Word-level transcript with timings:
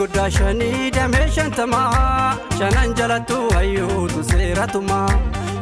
Gurguddaa 0.00 0.30
shanii 0.34 0.90
damee 0.96 1.26
shantamaa 1.32 2.36
shanan 2.58 2.94
jalattu 2.98 3.36
hayyuutu 3.54 4.22
seeratumaa 4.28 5.10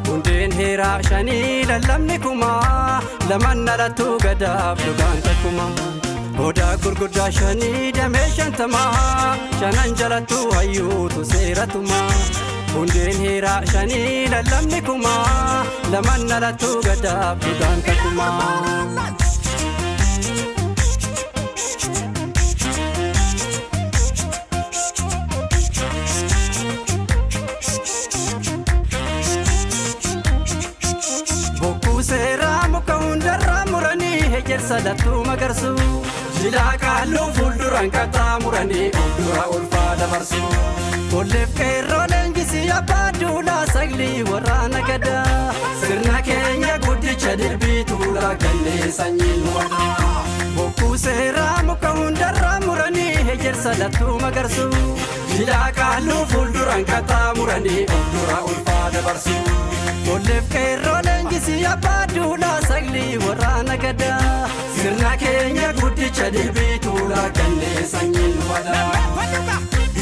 hundeen 0.08 0.52
heeraa 0.58 1.02
shanii 1.08 1.64
lallabni 1.70 2.18
kumaa 2.26 3.00
laman 3.30 3.64
dhalattu 3.68 4.06
gadaaf 4.24 4.78
dhugaan 4.84 5.18
takkumaa. 5.26 5.70
Odaa 6.46 6.70
gurguddaa 6.84 7.28
shanii 7.40 7.92
damee 7.98 8.28
shantamaa 8.36 9.36
shanan 9.60 9.98
jalattu 10.02 10.38
hayyuutu 10.54 11.24
seeratumaa 11.34 12.08
hundeen 12.74 13.18
heeraa 13.26 13.60
shanii 13.72 14.28
lallabni 14.36 14.82
kumaa 14.90 15.64
laman 15.96 16.28
dhalattu 16.30 16.70
gadaaf 16.88 17.38
dhugaan 17.48 17.82
takkumaa. 17.88 19.17
Hegersa 34.48 34.78
lattuu 34.84 35.24
magarsu. 35.24 35.70
Jilaa 36.42 36.72
kaalluu 36.80 37.26
fuulduraan 37.36 37.90
qaxaa 37.90 38.38
muranii 38.42 38.90
fuuldura 38.96 39.44
ulfaa 39.56 39.96
dabarsu. 40.00 40.40
Kolleef 41.10 41.50
qeerroo 41.58 42.04
leenjisii 42.12 42.70
abbaa 42.76 43.10
duulaa 43.20 43.66
saglii 43.72 44.22
waraana 44.30 44.80
gadaa. 44.88 45.52
Sirna 45.80 46.22
keenya 46.22 46.78
guddicha 46.86 47.36
dirbii 47.42 47.84
tuulaa 47.84 48.34
gannee 48.44 48.90
sanyiin 48.98 49.44
wadaa. 49.56 50.24
Bokkuu 50.56 50.96
seeraa 51.04 51.62
muka 51.68 51.90
hundarraa 51.98 52.60
muranii 52.66 53.12
hegersa 53.30 53.76
lattuu 53.82 54.18
magarsu. 54.24 54.68
Jilaa 55.36 55.72
kaalluu 55.80 56.24
fuulduraan 56.32 56.84
qaxaa 56.92 57.34
muranii 57.40 57.86
fuuldura 57.92 58.40
ulfaa 58.52 58.90
dabarsu. 58.96 59.36
Kolleef 60.08 60.48
qeerroo 60.56 61.00
leenjisii 61.30 61.64
abbaa 61.66 62.06
duulaa 62.14 62.60
saglii 62.68 63.16
waraana 63.26 63.76
gadaa. 63.76 64.48
Sirna 64.76 65.16
keenya 65.16 65.72
guddicha 65.80 66.30
dirbii 66.32 66.78
tuulaa 66.78 67.28
gannee 67.38 67.86
sanyiin 67.92 68.38
wadaa. 68.50 69.98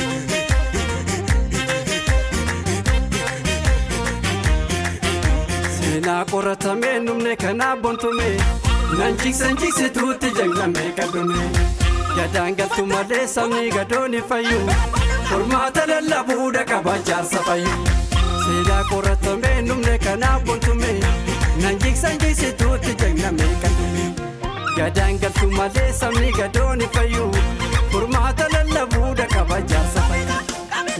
Seenaa 5.76 6.24
qoratamee 6.30 6.98
numne 7.06 7.32
kanaaf 7.42 7.78
bontume 7.84 8.28
nan 8.98 9.16
jigsan 9.22 9.56
jigsituutti 9.62 10.30
jaglamee 10.38 10.90
qabume. 10.98 11.40
Gadaan 12.16 12.56
galtu 12.60 12.86
malee 12.92 13.26
sabni 13.34 13.70
gadooni 13.76 14.22
fayyu 14.32 14.60
furmaata 15.28 15.86
lallabuudha 15.92 16.64
qaba 16.72 16.94
jaarsa 17.10 17.44
fayyu. 17.50 17.74
Seenaa 18.46 18.82
qoratamee 18.90 19.62
numne 19.68 19.98
kanaaf 20.04 20.42
bontume 20.46 20.90
nan 21.62 21.78
jigsan 21.84 22.18
jigsituutti 22.22 22.94
jaglamee 23.02 23.52
qabume. 23.62 24.04
Gadaan 24.76 25.18
galtu 25.22 25.48
malee 25.56 25.92
sabni 26.00 26.30
gadooni 26.38 26.88
fayyu 26.96 27.26
furmaata 27.92 28.46
lallabuudha 28.54 29.26
qaba 29.34 29.58
jaarsa 29.72 30.02
fayyu. 30.10 30.36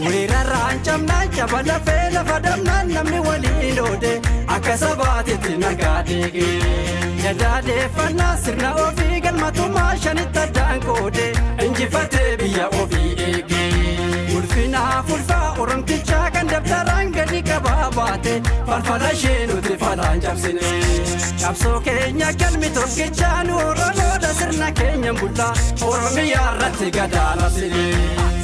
Weerarraan 0.07 0.79
camnaan 0.87 1.29
caba 1.37 1.61
lafee 1.69 2.09
lafa 2.15 2.39
damnaan 2.47 2.93
namni 2.95 3.19
waliin 3.27 3.79
oode 3.85 4.11
akka 4.57 4.77
sabaatitti 4.83 5.57
nagaa 5.63 5.99
deege. 6.09 6.47
Gadaadeeffannaa 7.23 8.35
sirna 8.43 8.73
ofii 8.87 9.21
galmatumaa 9.27 9.91
shanitti 10.03 10.39
addaan 10.45 10.79
qoode 10.89 11.25
injifatee 11.65 12.29
biyya 12.43 12.67
ofii 12.81 13.26
qabaa 18.27 18.41
baate 18.43 18.65
falfala 18.67 19.11
ishee 19.13 19.47
nuti 19.47 19.77
falaan 19.77 20.19
cabsine. 20.21 20.61
Qabsoo 21.41 21.79
keenya 21.81 22.31
galmi 22.39 22.69
tokkichaa 22.69 23.43
nu 23.43 23.55
oromoodha 23.57 24.33
sirna 24.39 24.71
keenya 24.71 25.13
bullaa 25.13 25.53
oromiyaa 25.89 26.51
irratti 26.55 26.91
gadaa 26.91 27.35
labsine. 27.41 27.85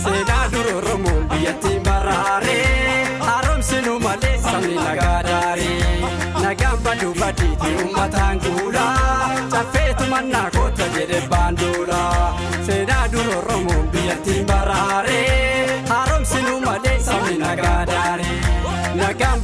Seenaa 0.04 0.46
dur 0.52 0.68
oromoon 0.78 1.28
biyyattiin 1.30 1.84
baraaree 1.84 3.08
haaromsinu 3.20 4.00
malee 4.00 4.38
sabni 4.44 4.76
nagaa 4.76 5.24
daaree. 5.24 6.02
Nagaan 6.44 6.80
baduu 6.84 7.14
badiiti 7.20 7.70
uummataan 7.82 8.40
kuulaa 8.40 9.30
caffeetu 9.52 10.04
mannaa 10.10 10.50
koota 10.52 10.86
jedhe 10.96 11.22
baanduulaa. 11.30 12.40
Seenaa 12.66 13.06
dur 13.12 13.28
oromoon 13.38 13.88
biyyattiin 13.92 14.46
baraaree 14.46 14.53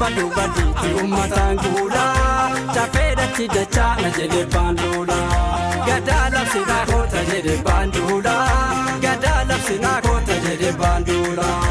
Nagaan 0.10 0.30
baduu 0.36 0.74
badiiti 0.74 0.94
uummataan 1.02 1.58
kuulaa 1.58 2.50
caffee 2.74 3.16
dachi 3.18 3.48
dachaa 3.56 3.96
na 4.02 4.10
jedhe 4.18 4.46
baanduulaa. 4.54 5.86
Gadaa 5.88 6.30
labsinaa 6.34 6.86
koota 6.92 7.22
jedhe 7.32 7.58
baanduulaa. 7.64 8.48
Gadaa 9.06 9.44
labsinaa 9.50 10.02
koota 10.02 10.34
jedhe 10.46 10.72
baanduulaa. 10.82 11.62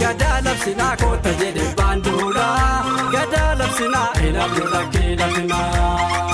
Gadaa 0.00 0.40
labsinaa 0.44 0.96
koota 0.96 1.30
jedhe 1.40 1.66
baanduulaa. 1.76 2.84
Gadaa 3.12 3.54
labsinaa 3.58 4.08
eenabdu 4.24 4.64
lakkee 4.74 5.16
labsinaa. 5.16 6.27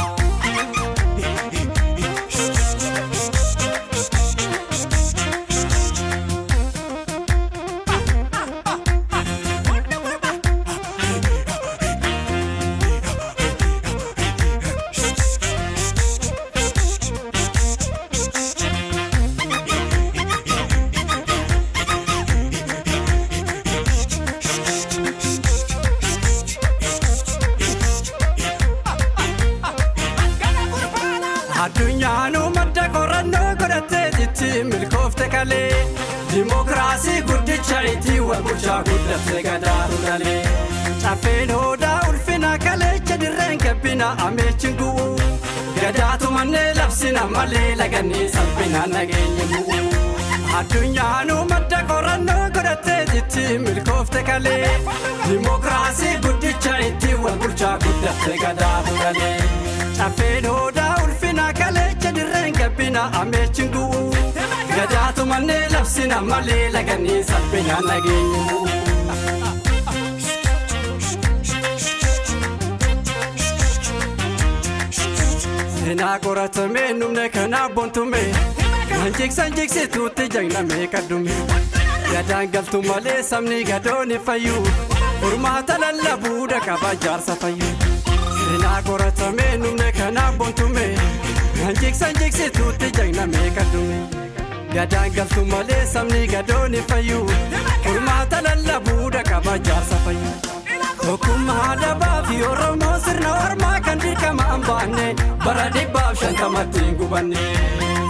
Kalee 35.45 35.87
Dimookiraasii 36.35 37.21
guddicha 37.29 37.81
itti 37.93 38.21
wal 38.21 38.43
bulchaa 38.43 38.83
guddatte 38.89 39.43
gadaatu 39.43 39.97
dhalee 40.07 40.43
Caffeen 41.03 41.51
hoodaa 41.51 42.01
ulfina 42.11 42.59
kaleecha 42.59 43.17
dirreen 43.21 43.59
gabbina 43.59 44.09
ameechin 44.27 44.77
gu'u 44.77 45.07
Gadaatu 45.81 46.31
mannee 46.31 46.75
labsina 46.79 47.27
malee 47.37 47.75
lagannii 47.77 48.29
salphina 48.37 48.87
nageenya 48.95 49.47
bu'u 49.53 49.79
Addunyaanuu 50.61 51.45
madda 51.53 51.83
qorannoo 51.91 52.49
godhattee 52.57 53.03
itti 53.21 53.59
milkoofte 53.67 54.23
kalee 54.31 54.71
Dimookiraasii 55.29 56.17
guddicha 56.27 56.79
itti 56.89 57.15
wal 57.27 57.39
bulchaa 57.45 57.77
guddatte 57.87 58.39
gadaatu 58.45 58.97
dhalee 59.03 59.39
Caffeen 59.99 60.47
hoodaa 60.55 60.95
ulfina 61.05 61.53
kaleecha 61.61 62.13
dirreen 62.21 62.53
gabbina 62.61 63.05
ameechin 63.23 63.71
gu'u 63.77 64.14
Gadaatu 64.85 65.25
mannee 65.27 65.69
labsina 65.75 66.19
malee 66.31 66.65
lagannii 66.77 67.21
salphina 67.31 67.77
nageenya 67.89 68.41
bu'u. 68.49 69.75
Seenaa 74.91 76.19
qoratamee 76.25 76.93
numne 76.99 77.29
kanaaf 77.29 77.73
bontume 77.75 78.21
Nan 78.91 79.13
jigsan 79.19 79.53
jigsituutti 79.57 80.29
jagnamee 80.35 80.87
kaddume. 80.87 81.31
Gadaan 82.13 82.49
galtu 82.53 82.83
malee 82.83 83.23
sabni 83.23 83.65
gadooni 83.65 84.19
fayyu 84.27 84.63
Furmaata 85.21 85.79
lallabuudha 85.81 86.61
qaba 86.67 86.95
jaarsa 87.05 87.37
fayyu 87.37 87.71
Seenaa 88.41 88.83
qoratamee 88.89 89.57
numne 89.65 89.93
kanaaf 89.99 90.37
bontume 90.39 90.87
Nan 91.63 91.75
jigsan 91.81 92.15
jigsituutti 92.21 92.91
jagnamee 92.99 93.51
kaddume 93.59 93.99
Gadaan 94.75 95.11
galtu 95.15 95.45
malee 95.45 95.85
sabni 95.93 96.27
gadooni 96.27 96.81
fayyu 96.91 97.21
Furmaata 97.85 98.41
lallabuudha 98.47 99.23
qaba 99.31 99.55
jaarsa 99.69 99.97
fayyu 100.05 100.33
Tokkummaa 101.05 101.77
dhabaa 101.83 102.23
fi 102.29 102.37
Oromoo 102.51 102.97
sirna 103.05 103.33
ormaa 103.47 103.81
kan 103.87 103.99
dirqamaan 104.05 104.63
baanne 104.69 105.07
bara 105.45 105.67
dhibbaaf 105.75 106.15
shantamatti 106.21 106.81
hin 106.87 106.95
gubanne. 107.01 107.43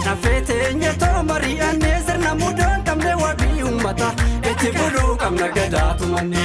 Caffee 0.04 0.40
teenya 0.50 0.92
too 1.02 1.22
mari'annee 1.30 1.96
sirna 2.06 2.34
mudoon 2.42 2.84
qabne 2.88 3.14
wabii 3.22 3.43
uummata 3.84 4.08
itti 4.50 4.68
fuduu 4.76 5.16
qabna 5.16 5.48
gadaatu 5.56 6.06
manni. 6.12 6.44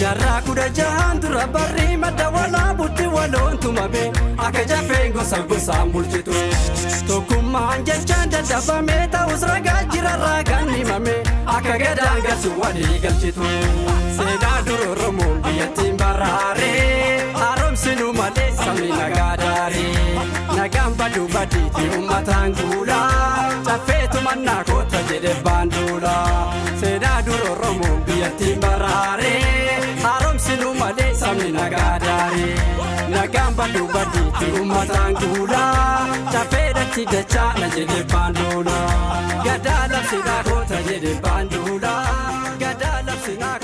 Jaarraa 0.00 0.40
kudha 0.46 0.68
jahaan 0.78 1.20
dura 1.22 1.46
barri 1.54 1.96
madda 1.96 2.26
walaa 2.34 2.74
butti 2.78 3.06
waloon 3.14 3.58
tumame 3.58 4.04
akka 4.38 4.64
jafeen 4.70 5.12
gosa 5.12 5.38
gosaan 5.48 5.90
bulchitu. 5.92 6.32
Tokkummaan 7.08 7.84
jechaan 7.86 8.30
dadhabamee 8.32 9.08
ta'us 9.14 9.42
ragaa 9.50 9.82
jirarraa 9.92 10.42
kan 10.50 10.68
himame 10.74 11.16
akka 11.56 11.78
gadaan 11.82 12.22
galchu 12.26 12.50
walii 12.60 12.98
galchitu. 13.02 13.42
Seenaa 14.16 14.58
dur 14.66 14.80
Oromoon 14.90 15.42
biyyattiin 15.42 15.96
baraaree 15.96 17.32
haaromsinuu 17.34 18.12
malee 18.12 18.50
sabni 18.64 18.88
nagaa 19.00 19.36
daaree 19.42 19.94
nagaan 20.56 20.94
baduu 21.02 21.28
badii 21.34 21.66
fi 21.76 21.88
uummataan 21.96 22.54
guula. 22.60 22.89
baduu 33.60 33.88
baduutti 33.94 34.46
uummataan 34.58 35.14
duulaa 35.20 36.06
Tafeedhaatti 36.32 37.06
dachaa 37.12 37.52
na 37.60 37.68
jedhee 37.76 38.04
baanduulaa 38.12 38.86
Gadaa 39.46 39.82
labsinaa 39.92 40.42
koota 40.50 40.80
jedhee 40.90 41.16
baanduulaa 41.26 42.04
Gadaa 42.64 42.98
labsinaa. 43.06 43.59